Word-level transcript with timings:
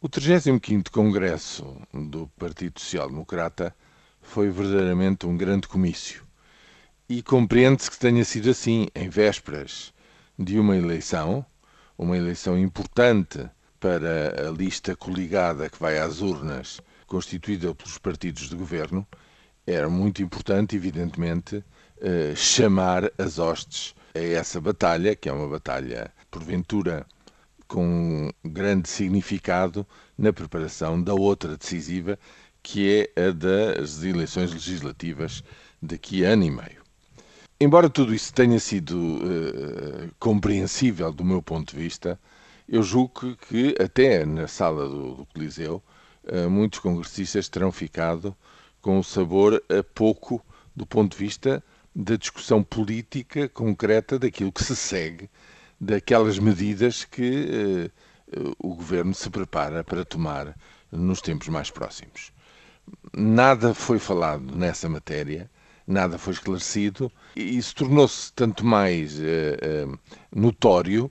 O 0.00 0.08
35º 0.08 0.90
Congresso 0.90 1.76
do 1.92 2.28
Partido 2.38 2.78
Social 2.78 3.08
Democrata 3.08 3.74
foi 4.22 4.48
verdadeiramente 4.48 5.26
um 5.26 5.36
grande 5.36 5.66
comício. 5.66 6.22
E 7.08 7.20
compreende-se 7.20 7.90
que 7.90 7.98
tenha 7.98 8.24
sido 8.24 8.48
assim, 8.48 8.86
em 8.94 9.08
vésperas 9.08 9.92
de 10.38 10.56
uma 10.56 10.76
eleição, 10.76 11.44
uma 11.98 12.16
eleição 12.16 12.56
importante 12.56 13.44
para 13.80 14.46
a 14.48 14.52
lista 14.52 14.94
coligada 14.94 15.68
que 15.68 15.80
vai 15.80 15.98
às 15.98 16.20
urnas, 16.20 16.80
constituída 17.08 17.74
pelos 17.74 17.98
partidos 17.98 18.48
de 18.48 18.54
governo, 18.54 19.04
era 19.66 19.90
muito 19.90 20.22
importante, 20.22 20.76
evidentemente, 20.76 21.64
eh, 22.00 22.34
chamar 22.36 23.10
as 23.18 23.40
hostes 23.40 23.96
a 24.14 24.20
essa 24.20 24.60
batalha, 24.60 25.16
que 25.16 25.28
é 25.28 25.32
uma 25.32 25.48
batalha, 25.48 26.12
porventura, 26.30 27.04
com 27.68 28.30
grande 28.42 28.88
significado 28.88 29.86
na 30.16 30.32
preparação 30.32 31.00
da 31.00 31.14
outra 31.14 31.56
decisiva, 31.56 32.18
que 32.62 33.08
é 33.14 33.28
a 33.28 33.30
das 33.30 34.02
eleições 34.02 34.52
legislativas 34.52 35.44
daqui 35.80 36.24
a 36.24 36.30
ano 36.30 36.44
e 36.44 36.50
meio. 36.50 36.82
Embora 37.60 37.90
tudo 37.90 38.14
isso 38.14 38.32
tenha 38.32 38.58
sido 38.58 38.96
uh, 38.96 40.10
compreensível 40.18 41.12
do 41.12 41.24
meu 41.24 41.42
ponto 41.42 41.74
de 41.74 41.82
vista, 41.82 42.18
eu 42.68 42.82
julgo 42.82 43.36
que 43.36 43.74
até 43.80 44.24
na 44.24 44.46
sala 44.46 44.88
do, 44.88 45.14
do 45.16 45.26
Coliseu 45.26 45.82
uh, 46.24 46.48
muitos 46.48 46.78
congressistas 46.78 47.48
terão 47.48 47.70
ficado 47.70 48.34
com 48.80 48.98
o 48.98 49.04
sabor 49.04 49.62
a 49.68 49.82
pouco 49.82 50.44
do 50.74 50.86
ponto 50.86 51.16
de 51.16 51.24
vista 51.24 51.62
da 51.94 52.16
discussão 52.16 52.62
política 52.62 53.48
concreta 53.48 54.18
daquilo 54.18 54.52
que 54.52 54.62
se 54.62 54.76
segue 54.76 55.28
daquelas 55.80 56.38
medidas 56.38 57.04
que 57.04 57.90
uh, 58.36 58.56
o 58.58 58.74
governo 58.74 59.14
se 59.14 59.30
prepara 59.30 59.82
para 59.84 60.04
tomar 60.04 60.56
nos 60.90 61.20
tempos 61.20 61.48
mais 61.48 61.70
próximos. 61.70 62.32
Nada 63.14 63.74
foi 63.74 63.98
falado 63.98 64.56
nessa 64.56 64.88
matéria, 64.88 65.50
nada 65.86 66.18
foi 66.18 66.32
esclarecido, 66.32 67.10
e 67.36 67.56
isso 67.56 67.74
tornou-se 67.76 68.32
tanto 68.32 68.64
mais 68.64 69.18
uh, 69.18 69.92
uh, 69.92 69.98
notório 70.34 71.10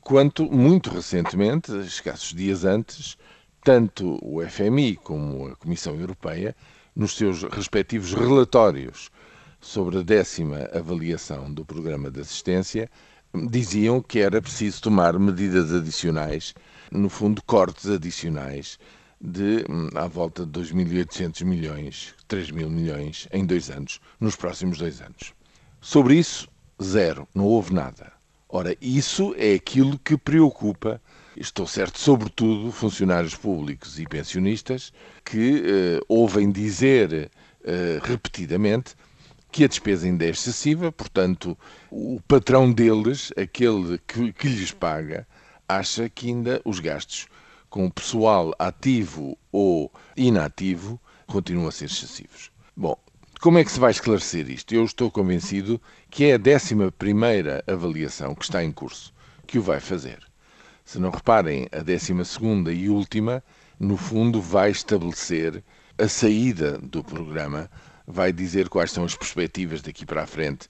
quanto, 0.00 0.44
muito 0.50 0.90
recentemente, 0.90 1.72
escassos 1.80 2.34
dias 2.34 2.64
antes, 2.64 3.16
tanto 3.62 4.18
o 4.22 4.46
FMI 4.46 4.96
como 4.96 5.48
a 5.48 5.56
Comissão 5.56 5.98
Europeia, 5.98 6.54
nos 6.94 7.16
seus 7.16 7.42
respectivos 7.44 8.12
relatórios 8.12 9.10
sobre 9.60 9.98
a 9.98 10.02
décima 10.02 10.68
avaliação 10.72 11.52
do 11.52 11.64
programa 11.64 12.10
de 12.10 12.20
assistência, 12.20 12.90
diziam 13.34 14.02
que 14.02 14.18
era 14.20 14.40
preciso 14.42 14.82
tomar 14.82 15.18
medidas 15.18 15.72
adicionais, 15.72 16.54
no 16.90 17.08
fundo, 17.08 17.42
cortes 17.42 17.88
adicionais 17.88 18.78
de 19.20 19.64
hum, 19.68 19.88
à 19.94 20.06
volta 20.06 20.46
de 20.46 20.60
2.800 20.60 21.44
milhões, 21.44 22.14
3 22.26 22.50
mil 22.50 22.70
milhões 22.70 23.28
em 23.32 23.44
dois 23.44 23.70
anos, 23.70 24.00
nos 24.18 24.34
próximos 24.34 24.78
dois 24.78 25.00
anos. 25.00 25.34
Sobre 25.80 26.14
isso, 26.16 26.48
zero, 26.82 27.28
não 27.34 27.44
houve 27.44 27.72
nada. 27.72 28.12
Ora, 28.48 28.76
isso 28.80 29.34
é 29.38 29.54
aquilo 29.54 29.98
que 29.98 30.16
preocupa, 30.16 31.00
estou 31.36 31.66
certo, 31.66 32.00
sobretudo 32.00 32.72
funcionários 32.72 33.36
públicos 33.36 33.98
e 34.00 34.06
pensionistas 34.06 34.92
que 35.24 35.62
eh, 35.64 36.00
ouvem 36.08 36.50
dizer 36.50 37.30
eh, 37.62 38.00
repetidamente 38.02 38.96
que 39.50 39.64
a 39.64 39.68
despesa 39.68 40.06
ainda 40.06 40.24
é 40.24 40.30
excessiva, 40.30 40.92
portanto, 40.92 41.56
o 41.90 42.20
patrão 42.26 42.72
deles, 42.72 43.32
aquele 43.36 43.98
que, 44.06 44.32
que 44.32 44.48
lhes 44.48 44.72
paga, 44.72 45.26
acha 45.68 46.08
que 46.08 46.28
ainda 46.28 46.60
os 46.64 46.80
gastos 46.80 47.26
com 47.68 47.86
o 47.86 47.90
pessoal 47.90 48.52
ativo 48.58 49.38
ou 49.52 49.92
inativo 50.16 51.00
continuam 51.26 51.68
a 51.68 51.72
ser 51.72 51.86
excessivos. 51.86 52.50
Bom, 52.76 52.96
como 53.40 53.58
é 53.58 53.64
que 53.64 53.72
se 53.72 53.80
vai 53.80 53.90
esclarecer 53.90 54.50
isto? 54.50 54.74
Eu 54.74 54.84
estou 54.84 55.10
convencido 55.10 55.80
que 56.10 56.24
é 56.24 56.34
a 56.34 56.38
11 56.38 56.74
avaliação 57.66 58.34
que 58.34 58.44
está 58.44 58.62
em 58.62 58.72
curso 58.72 59.14
que 59.46 59.58
o 59.58 59.62
vai 59.62 59.80
fazer. 59.80 60.18
Se 60.84 60.98
não 60.98 61.10
reparem, 61.10 61.68
a 61.72 61.82
12 61.82 62.12
e 62.74 62.88
última, 62.88 63.42
no 63.78 63.96
fundo, 63.96 64.40
vai 64.40 64.70
estabelecer 64.70 65.62
a 65.96 66.08
saída 66.08 66.78
do 66.78 67.02
programa 67.02 67.70
vai 68.10 68.32
dizer 68.32 68.68
quais 68.68 68.90
são 68.90 69.04
as 69.04 69.14
perspectivas 69.14 69.80
daqui 69.80 70.04
para 70.04 70.22
a 70.22 70.26
frente, 70.26 70.68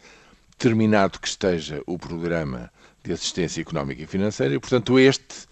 terminado 0.59 1.19
que 1.19 1.29
esteja 1.29 1.83
o 1.87 1.99
programa 1.99 2.71
de 3.03 3.13
assistência 3.13 3.63
económica 3.63 4.03
e 4.03 4.07
financeira, 4.07 4.55
e, 4.55 4.59
portanto, 4.59 4.99
este 4.99 5.49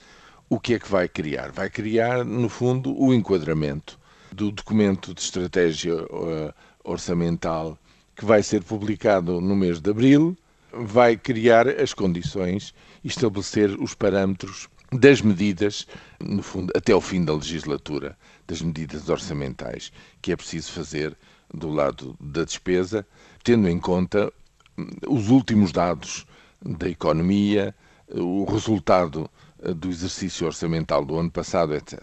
o 0.50 0.58
que 0.58 0.74
é 0.74 0.78
que 0.78 0.90
vai 0.90 1.08
criar? 1.08 1.50
Vai 1.52 1.68
criar, 1.68 2.24
no 2.24 2.48
fundo, 2.48 2.98
o 2.98 3.12
enquadramento 3.12 3.98
do 4.32 4.50
documento 4.50 5.14
de 5.14 5.20
estratégia 5.20 5.94
uh, 5.94 6.54
orçamental 6.84 7.78
que 8.16 8.24
vai 8.24 8.42
ser 8.42 8.62
publicado 8.62 9.40
no 9.40 9.54
mês 9.54 9.80
de 9.80 9.90
abril, 9.90 10.36
vai 10.72 11.16
criar 11.16 11.68
as 11.68 11.94
condições 11.94 12.74
e 13.04 13.08
estabelecer 13.08 13.70
os 13.80 13.94
parâmetros 13.94 14.68
das 14.92 15.20
medidas, 15.20 15.86
no 16.20 16.42
fundo, 16.42 16.72
até 16.74 16.94
o 16.94 17.00
fim 17.00 17.24
da 17.24 17.34
legislatura, 17.34 18.16
das 18.46 18.62
medidas 18.62 19.08
orçamentais 19.08 19.92
que 20.22 20.32
é 20.32 20.36
preciso 20.36 20.72
fazer 20.72 21.16
do 21.52 21.68
lado 21.68 22.16
da 22.18 22.44
despesa, 22.44 23.06
tendo 23.44 23.68
em 23.68 23.78
conta 23.78 24.32
hum, 24.76 24.86
os 25.06 25.28
últimos 25.28 25.72
dados 25.72 26.26
da 26.62 26.88
economia, 26.88 27.74
o 28.10 28.44
resultado 28.44 29.30
eh, 29.62 29.72
do 29.72 29.88
exercício 29.88 30.46
orçamental 30.46 31.04
do 31.04 31.18
ano 31.18 31.30
passado, 31.30 31.74
etc. 31.74 32.00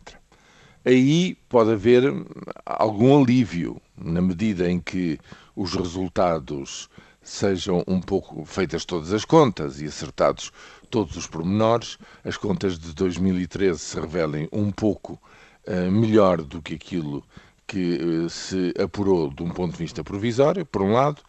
Aí 0.84 1.36
pode 1.50 1.72
haver 1.72 2.12
hum, 2.12 2.26
algum 2.66 3.22
alívio, 3.22 3.82
na 3.98 4.22
medida 4.22 4.70
em 4.70 4.80
que 4.80 5.20
os 5.56 5.74
resultados 5.74 6.90
sejam 7.26 7.84
um 7.88 8.00
pouco 8.00 8.46
feitas 8.46 8.86
todas 8.86 9.12
as 9.12 9.26
contas 9.26 9.82
e 9.82 9.86
acertados 9.86 10.52
todos 10.92 11.18
os 11.18 11.26
pormenores, 11.26 11.98
as 12.24 12.38
contas 12.38 12.78
de 12.78 12.94
2013 12.94 13.80
se 13.80 14.00
revelem 14.00 14.48
um 14.52 14.72
pouco 14.72 15.20
uh, 15.68 15.92
melhor 15.92 16.42
do 16.44 16.62
que 16.62 16.76
aquilo 16.76 17.24
que 17.66 17.96
uh, 17.96 18.30
se 18.30 18.72
apurou 18.80 19.34
de 19.34 19.42
um 19.42 19.50
ponto 19.50 19.72
de 19.72 19.80
vista 19.80 20.04
provisório, 20.04 20.66
por 20.66 20.84
um 20.84 20.94
lado, 20.94 21.22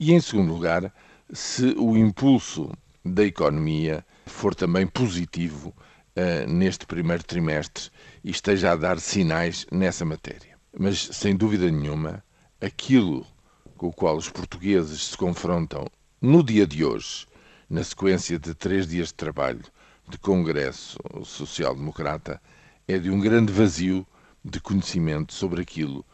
e 0.00 0.12
em 0.12 0.20
segundo 0.20 0.52
lugar, 0.52 0.92
se 1.30 1.74
o 1.76 1.94
impulso 1.94 2.72
da 3.04 3.24
economia 3.24 4.04
for 4.24 4.54
também 4.54 4.86
positivo 4.86 5.74
uh, 6.16 6.50
neste 6.50 6.86
primeiro 6.86 7.22
trimestre 7.22 7.90
e 8.24 8.30
esteja 8.30 8.72
a 8.72 8.76
dar 8.76 8.98
sinais 8.98 9.66
nessa 9.70 10.06
matéria. 10.06 10.56
Mas, 10.76 11.10
sem 11.12 11.36
dúvida 11.36 11.70
nenhuma, 11.70 12.24
aquilo 12.60 13.26
com 13.76 13.88
o 13.88 13.92
qual 13.92 14.16
os 14.16 14.28
portugueses 14.28 15.08
se 15.08 15.16
confrontam 15.16 15.86
no 16.20 16.42
dia 16.42 16.66
de 16.66 16.84
hoje, 16.84 17.26
na 17.68 17.82
sequência 17.82 18.38
de 18.38 18.54
três 18.54 18.86
dias 18.86 19.08
de 19.08 19.14
trabalho 19.14 19.62
de 20.08 20.18
Congresso 20.18 20.98
Social-Democrata, 21.24 22.40
é 22.86 22.98
de 22.98 23.10
um 23.10 23.18
grande 23.18 23.52
vazio 23.52 24.06
de 24.44 24.60
conhecimento 24.60 25.32
sobre 25.32 25.62
aquilo 25.62 26.04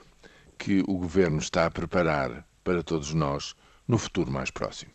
que 0.56 0.80
o 0.86 0.96
governo 0.96 1.38
está 1.38 1.66
a 1.66 1.70
preparar 1.70 2.46
para 2.62 2.82
todos 2.82 3.12
nós 3.12 3.54
no 3.88 3.98
futuro 3.98 4.30
mais 4.30 4.50
próximo. 4.50 4.92